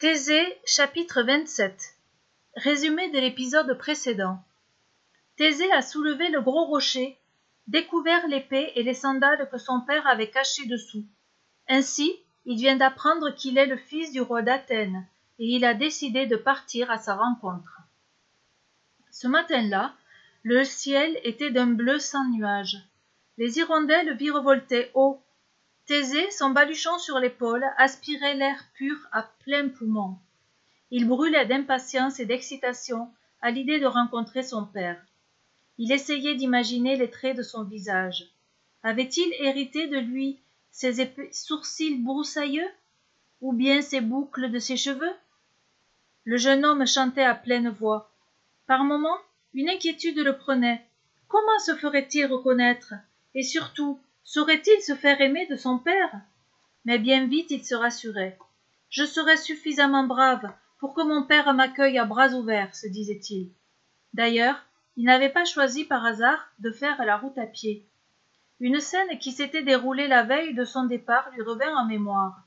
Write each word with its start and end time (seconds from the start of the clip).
Thésée 0.00 0.56
chapitre 0.64 1.22
27 1.22 1.96
Résumé 2.54 3.10
de 3.10 3.18
l'épisode 3.18 3.76
précédent. 3.76 4.38
Thésée 5.34 5.72
a 5.72 5.82
soulevé 5.82 6.28
le 6.28 6.40
gros 6.40 6.66
rocher, 6.66 7.18
découvert 7.66 8.28
l'épée 8.28 8.70
et 8.76 8.84
les 8.84 8.94
sandales 8.94 9.48
que 9.50 9.58
son 9.58 9.80
père 9.80 10.06
avait 10.06 10.30
cachées 10.30 10.66
dessous. 10.66 11.04
Ainsi, 11.68 12.14
il 12.44 12.58
vient 12.58 12.76
d'apprendre 12.76 13.34
qu'il 13.34 13.58
est 13.58 13.66
le 13.66 13.76
fils 13.76 14.12
du 14.12 14.20
roi 14.20 14.42
d'Athènes, 14.42 15.04
et 15.40 15.46
il 15.46 15.64
a 15.64 15.74
décidé 15.74 16.26
de 16.26 16.36
partir 16.36 16.92
à 16.92 16.98
sa 16.98 17.16
rencontre. 17.16 17.80
Ce 19.10 19.26
matin-là, 19.26 19.96
le 20.44 20.62
ciel 20.62 21.18
était 21.24 21.50
d'un 21.50 21.72
bleu 21.72 21.98
sans 21.98 22.24
nuages. 22.28 22.78
Les 23.36 23.58
hirondelles 23.58 24.16
virevoltaient 24.16 24.92
haut. 24.94 25.20
Thésée, 25.88 26.30
son 26.32 26.50
baluchon 26.50 26.98
sur 26.98 27.18
l'épaule, 27.18 27.64
aspirait 27.78 28.34
l'air 28.34 28.62
pur 28.74 28.94
à 29.10 29.22
plein 29.22 29.70
poumon. 29.70 30.18
Il 30.90 31.08
brûlait 31.08 31.46
d'impatience 31.46 32.20
et 32.20 32.26
d'excitation 32.26 33.08
à 33.40 33.50
l'idée 33.50 33.80
de 33.80 33.86
rencontrer 33.86 34.42
son 34.42 34.66
père. 34.66 35.02
Il 35.78 35.90
essayait 35.90 36.34
d'imaginer 36.34 36.96
les 36.96 37.08
traits 37.08 37.38
de 37.38 37.42
son 37.42 37.64
visage. 37.64 38.26
Avait-il 38.82 39.32
hérité 39.40 39.86
de 39.86 39.96
lui 39.96 40.38
ses 40.70 41.00
épais 41.00 41.30
sourcils 41.32 41.96
broussailleux? 41.96 42.68
Ou 43.40 43.54
bien 43.54 43.80
ses 43.80 44.02
boucles 44.02 44.50
de 44.50 44.58
ses 44.58 44.76
cheveux? 44.76 45.14
Le 46.24 46.36
jeune 46.36 46.66
homme 46.66 46.86
chantait 46.86 47.24
à 47.24 47.34
pleine 47.34 47.70
voix. 47.70 48.10
Par 48.66 48.84
moments, 48.84 49.18
une 49.54 49.70
inquiétude 49.70 50.18
le 50.18 50.36
prenait. 50.36 50.84
Comment 51.28 51.58
se 51.60 51.74
ferait-il 51.74 52.26
reconnaître? 52.26 52.92
Et 53.34 53.42
surtout, 53.42 53.98
saurait-il 54.24 54.80
se 54.82 54.94
faire 54.94 55.20
aimer 55.20 55.46
de 55.46 55.56
son 55.56 55.78
père? 55.78 56.20
Mais 56.84 56.98
bien 56.98 57.26
vite 57.26 57.50
il 57.50 57.64
se 57.64 57.74
rassurait. 57.74 58.38
Je 58.90 59.04
serai 59.04 59.36
suffisamment 59.36 60.04
brave 60.04 60.50
pour 60.78 60.94
que 60.94 61.02
mon 61.02 61.22
père 61.24 61.52
m'accueille 61.54 61.98
à 61.98 62.04
bras 62.04 62.30
ouverts, 62.30 62.74
se 62.74 62.86
disait-il. 62.86 63.50
D'ailleurs, 64.14 64.64
il 64.96 65.04
n'avait 65.04 65.28
pas 65.28 65.44
choisi 65.44 65.84
par 65.84 66.04
hasard 66.04 66.48
de 66.58 66.70
faire 66.70 67.04
la 67.04 67.16
route 67.16 67.38
à 67.38 67.46
pied. 67.46 67.86
Une 68.60 68.80
scène 68.80 69.18
qui 69.18 69.30
s'était 69.30 69.62
déroulée 69.62 70.08
la 70.08 70.24
veille 70.24 70.54
de 70.54 70.64
son 70.64 70.84
départ 70.84 71.30
lui 71.34 71.42
revint 71.42 71.76
en 71.76 71.86
mémoire. 71.86 72.42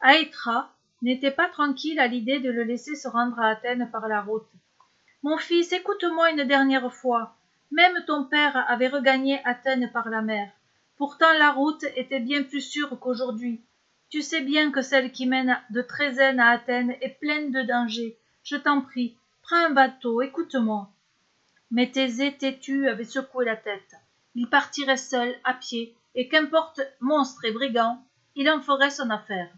Aétra 0.00 0.72
n'était 1.02 1.32
pas 1.32 1.48
tranquille 1.48 1.98
à 1.98 2.06
l'idée 2.06 2.38
de 2.40 2.50
le 2.50 2.62
laisser 2.62 2.94
se 2.94 3.08
rendre 3.08 3.40
à 3.40 3.48
Athènes 3.48 3.88
par 3.90 4.06
la 4.06 4.20
route. 4.20 4.46
Mon 5.22 5.36
fils, 5.36 5.72
écoute-moi 5.72 6.30
une 6.30 6.44
dernière 6.44 6.92
fois. 6.92 7.36
Même 7.72 8.04
ton 8.06 8.24
père 8.24 8.64
avait 8.70 8.88
regagné 8.88 9.40
Athènes 9.44 9.90
par 9.92 10.08
la 10.08 10.22
mer. 10.22 10.50
Pourtant 10.98 11.32
la 11.38 11.52
route 11.52 11.84
était 11.94 12.18
bien 12.18 12.42
plus 12.42 12.60
sûre 12.60 12.98
qu'aujourd'hui. 12.98 13.62
Tu 14.10 14.20
sais 14.20 14.40
bien 14.40 14.72
que 14.72 14.82
celle 14.82 15.12
qui 15.12 15.26
mène 15.26 15.56
de 15.70 15.80
Trézène 15.80 16.40
à 16.40 16.50
Athènes 16.50 16.96
est 17.00 17.20
pleine 17.20 17.52
de 17.52 17.62
dangers. 17.62 18.18
Je 18.42 18.56
t'en 18.56 18.80
prie, 18.80 19.16
prends 19.42 19.64
un 19.66 19.70
bateau, 19.70 20.22
écoute-moi. 20.22 20.90
Mais 21.70 21.92
Thésée 21.92 22.36
têtu 22.36 22.88
avait 22.88 23.04
secoué 23.04 23.44
la 23.44 23.54
tête. 23.54 23.94
Il 24.34 24.48
partirait 24.48 24.96
seul, 24.96 25.34
à 25.44 25.54
pied, 25.54 25.94
et 26.16 26.28
qu'importe 26.28 26.80
monstre 27.00 27.44
et 27.44 27.52
brigand, 27.52 28.02
il 28.34 28.50
en 28.50 28.60
ferait 28.60 28.90
son 28.90 29.10
affaire. 29.10 29.52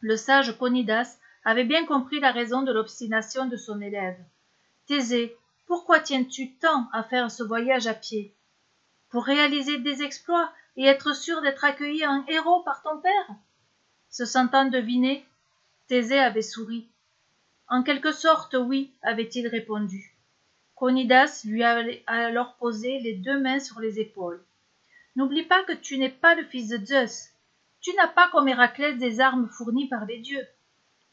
Le 0.00 0.16
sage 0.16 0.58
Conidas 0.58 1.18
avait 1.44 1.64
bien 1.64 1.86
compris 1.86 2.18
la 2.18 2.32
raison 2.32 2.62
de 2.62 2.72
l'obstination 2.72 3.46
de 3.46 3.56
son 3.56 3.80
élève. 3.80 4.18
Thésée, 4.86 5.36
pourquoi 5.66 6.00
tiens-tu 6.00 6.54
tant 6.56 6.88
à 6.92 7.04
faire 7.04 7.30
ce 7.30 7.44
voyage 7.44 7.86
à 7.86 7.94
pied? 7.94 8.34
Pour 9.14 9.26
réaliser 9.26 9.78
des 9.78 10.02
exploits 10.02 10.50
et 10.76 10.86
être 10.86 11.14
sûr 11.14 11.40
d'être 11.40 11.64
accueilli 11.64 12.04
en 12.04 12.26
héros 12.26 12.64
par 12.64 12.82
ton 12.82 12.98
père 12.98 13.36
Se 14.10 14.24
sentant 14.24 14.64
deviné, 14.64 15.24
Thésée 15.86 16.18
avait 16.18 16.42
souri. 16.42 16.88
En 17.68 17.84
quelque 17.84 18.10
sorte, 18.10 18.56
oui, 18.58 18.90
avait-il 19.02 19.46
répondu. 19.46 20.16
Conidas 20.74 21.42
lui 21.44 21.62
avait 21.62 22.02
alors 22.08 22.56
posé 22.56 22.98
les 22.98 23.14
deux 23.14 23.38
mains 23.38 23.60
sur 23.60 23.78
les 23.78 24.00
épaules. 24.00 24.44
N'oublie 25.14 25.44
pas 25.44 25.62
que 25.62 25.74
tu 25.74 25.96
n'es 25.96 26.10
pas 26.10 26.34
le 26.34 26.42
fils 26.46 26.70
de 26.70 26.84
Zeus. 26.84 27.28
Tu 27.82 27.94
n'as 27.94 28.08
pas 28.08 28.28
comme 28.30 28.48
Héraclès 28.48 28.98
des 28.98 29.20
armes 29.20 29.48
fournies 29.48 29.86
par 29.86 30.06
les 30.06 30.18
dieux. 30.18 30.48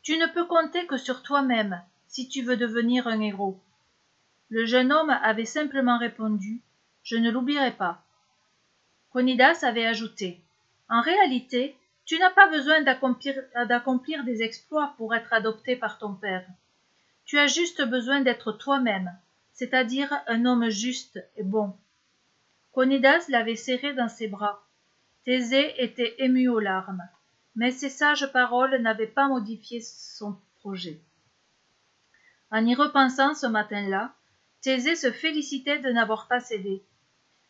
Tu 0.02 0.18
ne 0.18 0.26
peux 0.26 0.46
compter 0.46 0.88
que 0.88 0.98
sur 0.98 1.22
toi-même 1.22 1.80
si 2.08 2.28
tu 2.28 2.42
veux 2.42 2.58
devenir 2.58 3.06
un 3.06 3.22
héros. 3.22 3.60
Le 4.50 4.66
jeune 4.66 4.92
homme 4.92 5.12
avait 5.12 5.46
simplement 5.46 6.00
répondu 6.00 6.64
Je 7.04 7.18
ne 7.18 7.32
l'oublierai 7.32 7.72
pas. 7.72 8.04
Conidas 9.12 9.60
avait 9.64 9.86
ajouté 9.86 10.42
En 10.90 11.02
réalité, 11.02 11.76
tu 12.06 12.18
n'as 12.20 12.32
pas 12.32 12.50
besoin 12.50 12.82
d'accomplir 12.82 14.24
des 14.24 14.42
exploits 14.44 14.94
pour 14.98 15.16
être 15.16 15.34
adopté 15.34 15.76
par 15.76 15.98
ton 15.98 16.14
père. 16.14 16.46
Tu 17.26 17.38
as 17.40 17.48
juste 17.48 17.82
besoin 17.84 18.22
d'être 18.22 18.52
toi-même, 18.52 19.12
c'est-à-dire 19.54 20.14
un 20.28 20.46
homme 20.46 20.70
juste 20.70 21.20
et 21.38 21.44
bon. 21.44 21.74
Conidas 22.74 23.26
l'avait 23.30 23.56
serré 23.56 23.94
dans 23.94 24.10
ses 24.10 24.28
bras. 24.28 24.66
Thésée 25.24 25.74
était 25.84 26.16
ému 26.20 26.50
aux 26.50 26.60
larmes, 26.60 27.08
mais 27.56 27.72
ces 27.72 27.90
sages 27.90 28.32
paroles 28.32 28.82
n'avaient 28.82 29.08
pas 29.08 29.28
modifié 29.28 29.82
son 29.82 30.38
projet. 30.60 31.00
En 32.50 32.66
y 32.66 32.76
repensant 32.76 33.34
ce 33.34 33.48
matin-là, 33.48 34.14
Thésée 34.62 34.96
se 34.96 35.12
félicitait 35.12 35.80
de 35.80 35.90
n'avoir 35.90 36.28
pas 36.28 36.40
cédé. 36.40 36.84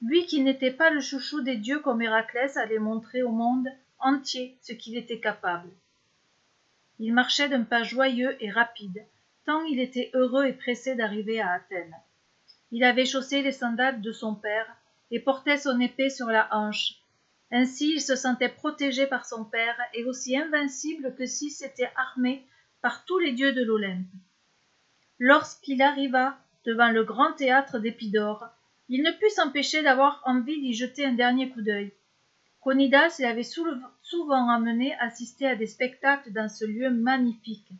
Lui 0.01 0.25
qui 0.25 0.41
n'était 0.41 0.71
pas 0.71 0.89
le 0.89 0.99
chouchou 0.99 1.41
des 1.41 1.57
dieux 1.57 1.79
comme 1.79 2.01
Héraclès 2.01 2.57
allait 2.57 2.79
montrer 2.79 3.21
au 3.21 3.31
monde 3.31 3.67
entier 3.99 4.57
ce 4.61 4.73
qu'il 4.73 4.97
était 4.97 5.19
capable. 5.19 5.69
Il 6.97 7.13
marchait 7.13 7.49
d'un 7.49 7.63
pas 7.63 7.83
joyeux 7.83 8.35
et 8.43 8.49
rapide, 8.49 9.05
tant 9.45 9.63
il 9.63 9.79
était 9.79 10.09
heureux 10.13 10.45
et 10.45 10.53
pressé 10.53 10.95
d'arriver 10.95 11.39
à 11.39 11.51
Athènes. 11.51 11.95
Il 12.71 12.83
avait 12.83 13.05
chaussé 13.05 13.41
les 13.41 13.51
sandales 13.51 14.01
de 14.01 14.11
son 14.11 14.33
père 14.33 14.67
et 15.11 15.19
portait 15.19 15.57
son 15.57 15.79
épée 15.79 16.09
sur 16.09 16.27
la 16.27 16.47
hanche. 16.51 16.95
Ainsi 17.51 17.93
il 17.95 18.01
se 18.01 18.15
sentait 18.15 18.49
protégé 18.49 19.07
par 19.07 19.25
son 19.25 19.43
père 19.43 19.77
et 19.93 20.05
aussi 20.05 20.37
invincible 20.37 21.13
que 21.15 21.25
s'il 21.25 21.51
s'était 21.51 21.91
armé 21.95 22.45
par 22.81 23.05
tous 23.05 23.19
les 23.19 23.33
dieux 23.33 23.53
de 23.53 23.63
l'Olympe. 23.63 24.07
Lorsqu'il 25.19 25.81
arriva 25.81 26.37
devant 26.65 26.89
le 26.89 27.03
grand 27.03 27.33
théâtre 27.33 27.77
d'Épidore, 27.77 28.47
il 28.93 29.03
ne 29.03 29.11
put 29.11 29.29
s'empêcher 29.29 29.83
d'avoir 29.83 30.21
envie 30.25 30.59
d'y 30.59 30.73
jeter 30.73 31.05
un 31.05 31.13
dernier 31.13 31.49
coup 31.49 31.61
d'œil. 31.61 31.93
Conidas 32.59 33.15
l'avait 33.19 33.41
souvent 33.41 34.49
amené 34.49 34.93
assister 34.99 35.47
à 35.47 35.55
des 35.55 35.65
spectacles 35.65 36.33
dans 36.33 36.49
ce 36.49 36.65
lieu 36.65 36.89
magnifique. 36.89 37.71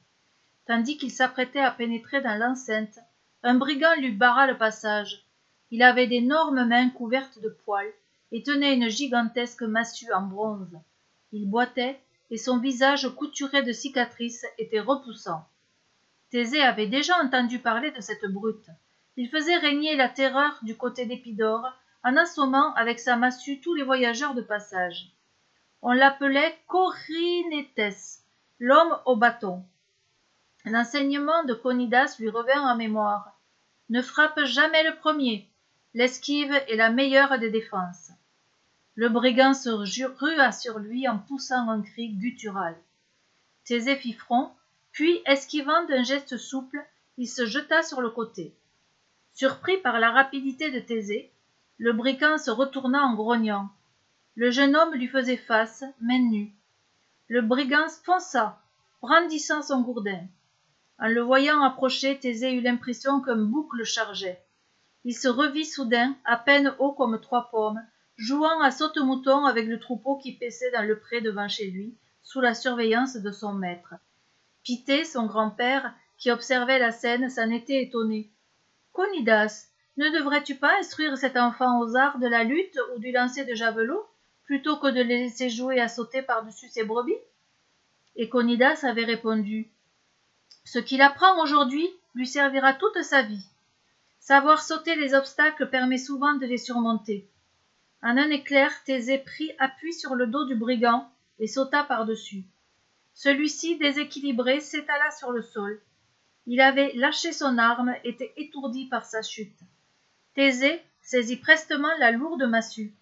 Tandis 0.68 0.98
qu'il 0.98 1.12
s'apprêtait 1.12 1.60
à 1.60 1.70
pénétrer 1.70 2.22
dans 2.22 2.38
l'enceinte, 2.38 2.98
un 3.44 3.56
brigand 3.56 3.94
lui 4.00 4.14
barra 4.14 4.48
le 4.48 4.58
passage. 4.58 5.26
Il 5.70 5.84
avait 5.84 6.08
d'énormes 6.08 6.64
mains 6.64 6.90
couvertes 6.90 7.42
de 7.42 7.50
poils 7.50 7.94
et 8.32 8.42
tenait 8.42 8.76
une 8.76 8.88
gigantesque 8.88 9.64
massue 9.64 10.14
en 10.14 10.22
bronze. 10.22 10.80
Il 11.34 11.50
boitait 11.50 12.00
et 12.30 12.38
son 12.38 12.58
visage 12.58 13.10
couturé 13.18 13.64
de 13.64 13.74
cicatrices 13.74 14.46
était 14.58 14.80
repoussant. 14.80 15.44
Thésée 16.30 16.62
avait 16.62 16.88
déjà 16.88 17.22
entendu 17.22 17.60
parler 17.60 17.92
de 17.92 18.00
cette 18.00 18.26
brute. 18.32 18.70
Il 19.18 19.30
faisait 19.30 19.58
régner 19.58 19.96
la 19.96 20.08
terreur 20.08 20.58
du 20.62 20.78
côté 20.78 21.06
d'Épidore 21.06 21.74
en 22.04 22.16
assommant 22.16 22.74
avec 22.76 23.00
sa 23.00 23.18
massue 23.18 23.60
tous 23.60 23.74
les 23.74 23.84
voyageurs 23.84 24.34
de 24.34 24.42
passage. 24.42 25.12
On 25.82 25.92
l'appelait 25.92 26.58
Corynétès, 26.68 28.24
l'homme 28.60 28.98
au 29.06 29.16
bâton. 29.16 29.64
L'enseignement 30.66 31.44
de 31.44 31.54
Conidas 31.54 32.16
lui 32.20 32.30
revint 32.30 32.62
en 32.62 32.76
mémoire. 32.76 33.38
Ne 33.90 34.02
frappe 34.02 34.40
jamais 34.46 34.84
le 34.84 34.96
premier. 34.96 35.50
L'esquive 35.94 36.54
est 36.54 36.78
la 36.78 36.90
meilleure 36.90 37.38
des 37.40 37.50
défenses. 37.50 38.12
Le 38.96 39.10
brigand 39.10 39.54
se 39.54 39.70
rua 39.70 40.52
sur 40.52 40.80
lui 40.80 41.08
en 41.08 41.18
poussant 41.18 41.68
un 41.70 41.82
cri 41.82 42.10
guttural. 42.14 42.78
Thésée 43.66 43.96
fit 43.96 44.14
front 44.14 44.52
puis 44.92 45.22
esquivant 45.26 45.84
d'un 45.86 46.04
geste 46.04 46.38
souple 46.38 46.86
il 47.18 47.28
se 47.28 47.46
jeta 47.46 47.84
sur 47.84 48.02
le 48.02 48.10
côté 48.10 48.54
surpris 49.34 49.78
par 49.78 50.00
la 50.00 50.12
rapidité 50.12 50.72
de 50.72 50.80
thésée 50.80 51.32
le 51.78 51.94
brigand 51.94 52.38
se 52.38 52.52
retourna 52.52 53.02
en 53.02 53.16
grognant. 53.16 53.70
Le 54.36 54.52
jeune 54.52 54.76
homme 54.76 54.94
lui 54.94 55.08
faisait 55.08 55.36
face 55.36 55.84
main 56.00 56.20
nue. 56.20 56.54
Le 57.28 57.42
brigand 57.42 57.90
fonça 58.04 58.62
brandissant 59.02 59.64
son 59.64 59.82
gourdin. 59.82 60.28
En 61.00 61.08
le 61.08 61.22
voyant 61.22 61.64
approcher 61.64 62.20
thésée 62.20 62.54
eut 62.54 62.62
l'impression 62.62 63.20
qu'un 63.20 63.36
bouc 63.36 63.74
le 63.74 63.84
chargeait. 63.84 64.44
Il 65.06 65.16
se 65.16 65.28
revit 65.28 65.66
soudain 65.66 66.16
à 66.24 66.38
peine 66.38 66.76
haut 66.78 66.92
comme 66.92 67.20
trois 67.20 67.50
pommes 67.50 67.82
jouant 68.16 68.62
à 68.62 68.70
saute-mouton 68.70 69.46
avec 69.46 69.66
le 69.66 69.80
troupeau 69.80 70.18
qui 70.18 70.34
paissait 70.34 70.70
dans 70.70 70.88
le 70.88 71.00
pré 71.00 71.22
devant 71.22 71.48
chez 71.48 71.72
lui 71.72 71.96
sous 72.22 72.42
la 72.42 72.54
surveillance 72.54 73.16
de 73.16 73.32
son 73.32 73.54
maître. 73.54 73.96
Pité, 74.64 75.04
son 75.04 75.26
grand-père, 75.26 75.96
qui 76.20 76.30
observait 76.30 76.78
la 76.78 76.92
scène, 76.92 77.32
s'en 77.32 77.50
était 77.50 77.82
étonné. 77.82 78.30
Conidas, 78.94 79.68
ne 79.98 80.10
devrais-tu 80.10 80.56
pas 80.56 80.78
instruire 80.80 81.18
cet 81.18 81.38
enfant 81.38 81.80
aux 81.80 81.96
arts 81.96 82.20
de 82.20 82.28
la 82.28 82.44
lutte 82.44 82.80
ou 82.94 83.00
du 83.00 83.12
lancer 83.12 83.46
de 83.46 83.56
javelot, 83.56 84.06
plutôt 84.44 84.78
que 84.78 84.88
de 84.88 85.02
le 85.02 85.08
laisser 85.08 85.50
jouer 85.50 85.80
à 85.80 85.88
sauter 85.88 86.22
par-dessus 86.22 86.70
ses 86.70 86.84
brebis? 86.84 87.18
Et 88.16 88.30
Conidas 88.30 88.82
avait 88.84 89.06
répondu 89.06 89.70
Ce 90.66 90.80
qu'il 90.80 91.02
apprend 91.02 91.42
aujourd'hui 91.42 91.88
lui 92.16 92.28
servira 92.28 92.74
toute 92.74 93.02
sa 93.04 93.22
vie. 93.22 93.46
Savoir 94.20 94.62
sauter 94.62 94.96
les 94.96 95.14
obstacles 95.14 95.70
permet 95.70 95.98
souvent 95.98 96.36
de 96.36 96.46
les 96.46 96.58
surmonter. 96.58 97.30
En 98.04 98.18
un 98.18 98.30
éclair, 98.30 98.72
Thésée 98.84 99.20
prit 99.20 99.52
appui 99.60 99.94
sur 99.94 100.16
le 100.16 100.28
dos 100.28 100.46
du 100.46 100.56
brigand 100.56 101.10
et 101.40 101.48
sauta 101.48 101.84
par-dessus. 101.84 102.44
Celui-ci, 103.14 103.78
déséquilibré, 103.78 104.60
s'étala 104.60 105.12
sur 105.12 105.32
le 105.32 105.42
sol. 105.42 105.82
Il 106.54 106.60
avait 106.60 106.92
lâché 106.96 107.32
son 107.32 107.58
arme, 107.58 107.96
était 108.04 108.34
étourdi 108.36 108.88
par 108.88 109.06
sa 109.06 109.22
chute. 109.22 109.62
Thésée 110.34 110.84
saisit 111.02 111.38
prestement 111.38 111.96
la 111.98 112.12
lourde 112.12 112.44
massue. 112.44 112.94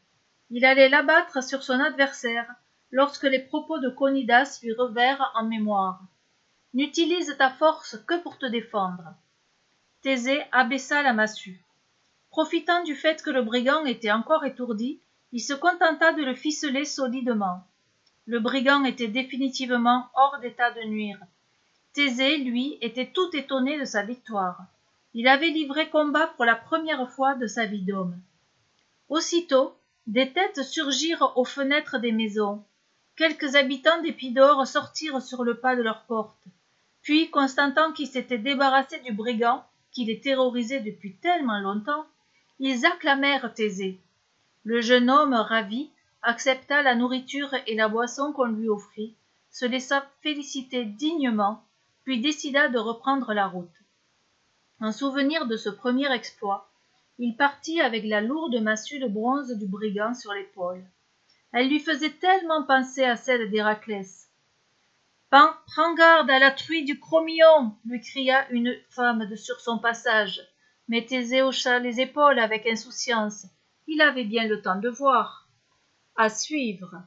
Il 0.52 0.66
allait 0.66 0.88
l'abattre 0.88 1.44
sur 1.44 1.64
son 1.64 1.80
adversaire 1.80 2.46
lorsque 2.92 3.24
les 3.24 3.40
propos 3.40 3.80
de 3.80 3.90
Conidas 3.90 4.60
lui 4.62 4.74
revinrent 4.74 5.32
en 5.34 5.46
mémoire. 5.46 6.00
N'utilise 6.76 7.36
ta 7.40 7.50
force 7.50 7.98
que 8.06 8.22
pour 8.22 8.38
te 8.38 8.46
défendre. 8.46 9.16
Thésée 10.04 10.44
abaissa 10.52 11.02
la 11.02 11.14
massue. 11.14 11.66
Profitant 12.30 12.84
du 12.84 12.94
fait 12.94 13.24
que 13.24 13.32
le 13.32 13.42
brigand 13.42 13.84
était 13.86 14.12
encore 14.12 14.46
étourdi, 14.46 15.02
il 15.32 15.42
se 15.42 15.54
contenta 15.54 16.14
de 16.14 16.22
le 16.22 16.36
ficeler 16.36 16.86
solidement. 16.86 17.64
Le 18.28 18.40
brigand 18.40 18.86
était 18.86 19.08
définitivement 19.08 20.06
hors 20.14 20.38
d'état 20.40 20.70
de 20.70 20.84
nuire. 20.84 21.18
Thésée, 21.94 22.38
lui, 22.38 22.78
était 22.82 23.12
tout 23.12 23.30
étonné 23.34 23.80
de 23.80 23.86
sa 23.86 24.04
victoire. 24.04 24.62
Il 25.14 25.28
avait 25.28 25.50
livré 25.50 25.90
combat 25.90 26.28
pour 26.36 26.46
la 26.46 26.56
première 26.56 27.10
fois 27.12 27.36
de 27.36 27.48
sa 27.48 27.66
vie 27.66 27.82
d'homme. 27.82 28.20
Aussitôt, 29.10 29.76
des 30.06 30.32
têtes 30.32 30.64
surgirent 30.64 31.34
aux 31.36 31.46
fenêtres 31.46 31.98
des 31.98 32.12
maisons. 32.12 32.64
Quelques 33.16 33.56
habitants 33.56 34.02
d'Épidore 34.02 34.68
sortirent 34.68 35.22
sur 35.22 35.44
le 35.44 35.60
pas 35.60 35.76
de 35.76 35.82
leur 35.82 36.06
porte. 36.06 36.44
Puis, 37.02 37.30
constatant 37.32 37.92
qu'ils 37.92 38.08
s'étaient 38.08 38.38
débarrassés 38.38 39.00
du 39.00 39.12
brigand, 39.12 39.66
qui 39.92 40.06
les 40.06 40.22
terrorisait 40.22 40.82
depuis 40.82 41.16
tellement 41.18 41.60
longtemps, 41.60 42.06
ils 42.60 42.86
acclamèrent 42.86 43.54
Thésée. 43.54 44.00
Le 44.64 44.82
jeune 44.82 45.10
homme, 45.10 45.34
ravi, 45.34 45.90
accepta 46.22 46.84
la 46.84 46.96
nourriture 46.96 47.54
et 47.66 47.76
la 47.76 47.88
boisson 47.88 48.32
qu'on 48.32 48.46
lui 48.46 48.70
offrit, 48.70 49.16
se 49.50 49.66
laissa 49.66 50.08
féliciter 50.22 50.86
dignement, 50.86 51.64
puis 52.04 52.22
décida 52.22 52.70
de 52.70 52.80
reprendre 52.80 53.34
la 53.34 53.48
route. 53.48 53.70
En 54.82 54.92
souvenir 54.92 55.46
de 55.46 55.58
ce 55.58 55.70
premier 55.70 56.12
exploit, 56.12 56.70
il 57.18 57.36
partit 57.36 57.82
avec 57.82 58.06
la 58.06 58.22
lourde 58.22 58.62
massue 58.62 59.00
de 59.00 59.08
bronze 59.08 59.52
du 59.58 59.68
brigand 59.68 60.14
sur 60.14 60.34
l'épaule. 60.34 60.84
Elle 61.52 61.68
lui 61.68 61.80
faisait 61.80 62.12
tellement 62.12 62.64
penser 62.64 63.04
à 63.04 63.16
celle 63.16 63.50
d'Héraclès. 63.50 64.30
Prends 65.30 65.94
garde 65.96 66.30
à 66.32 66.40
la 66.40 66.52
truie 66.52 66.86
du 66.86 67.00
Chromillon 67.00 67.76
lui 67.86 68.02
cria 68.02 68.50
une 68.52 68.76
femme 68.90 69.36
sur 69.36 69.60
son 69.60 69.78
passage. 69.78 70.42
Mais 70.88 71.06
Thésée 71.06 71.44
hocha 71.44 71.80
les 71.80 72.00
épaules 72.00 72.40
avec 72.40 72.66
insouciance. 72.66 73.46
Il 73.88 74.02
avait 74.02 74.24
bien 74.24 74.48
le 74.48 74.62
temps 74.62 74.80
de 74.80 74.90
voir. 74.90 75.48
À 76.16 76.30
suivre. 76.30 77.04